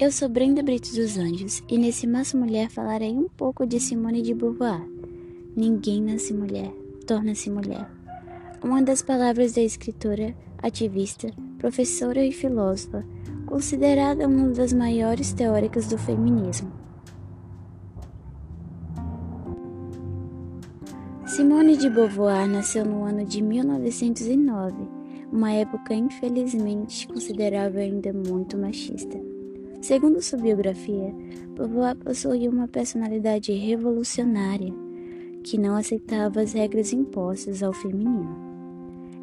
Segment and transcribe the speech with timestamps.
[0.00, 4.22] Eu sou Brenda Brito dos Anjos e nesse Massa Mulher falarei um pouco de Simone
[4.22, 4.80] de Beauvoir.
[5.54, 6.72] Ninguém nasce mulher,
[7.06, 7.86] torna-se mulher.
[8.64, 11.28] Uma das palavras da escritora, ativista,
[11.58, 13.04] professora e filósofa,
[13.44, 16.72] considerada uma das maiores teóricas do feminismo.
[21.26, 24.76] Simone de Beauvoir nasceu no ano de 1909,
[25.30, 29.29] uma época infelizmente considerável ainda muito machista.
[29.80, 31.14] Segundo sua biografia,
[31.56, 34.72] Beauvoir possuía uma personalidade revolucionária
[35.42, 38.50] que não aceitava as regras impostas ao feminino.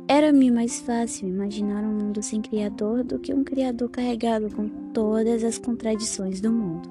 [0.07, 5.43] Era-me mais fácil imaginar um mundo sem criador do que um criador carregado com todas
[5.43, 6.89] as contradições do mundo.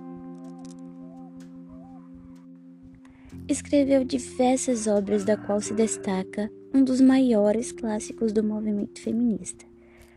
[3.48, 9.64] Escreveu diversas obras, da qual se destaca um dos maiores clássicos do movimento feminista,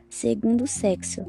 [0.09, 1.23] Segundo Sexo,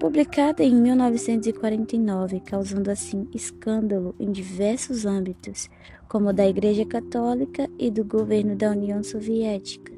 [0.00, 5.68] publicada em 1949, causando assim escândalo em diversos âmbitos,
[6.08, 9.92] como da Igreja Católica e do governo da União Soviética.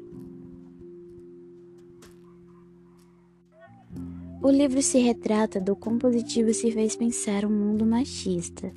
[4.41, 8.73] O livro se retrata do quão positivo se fez pensar um mundo machista,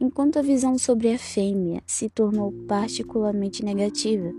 [0.00, 4.32] enquanto a visão sobre a fêmea se tornou particularmente negativa.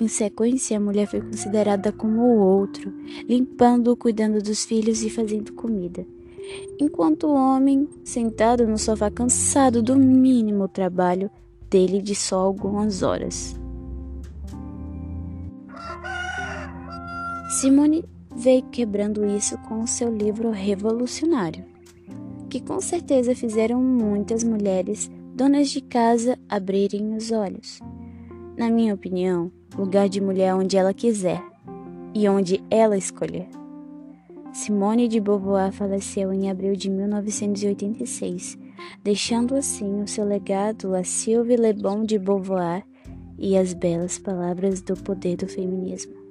[0.00, 2.92] Em sequência, a mulher foi considerada como o outro,
[3.28, 6.06] limpando, cuidando dos filhos e fazendo comida.
[6.80, 11.30] Enquanto o homem, sentado no sofá cansado do mínimo trabalho
[11.70, 13.58] dele de só algumas horas.
[17.60, 18.04] Simone
[18.34, 21.64] veio quebrando isso com o seu livro revolucionário,
[22.48, 27.80] que com certeza fizeram muitas mulheres donas de casa abrirem os olhos.
[28.56, 31.42] Na minha opinião, lugar de mulher onde ela quiser
[32.14, 33.48] e onde ela escolher.
[34.52, 38.58] Simone de Beauvoir faleceu em abril de 1986,
[39.02, 42.84] deixando assim o seu legado a Sylvie Le Bon de Beauvoir
[43.38, 46.21] e as belas palavras do poder do feminismo.